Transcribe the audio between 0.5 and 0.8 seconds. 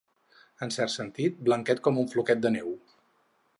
En un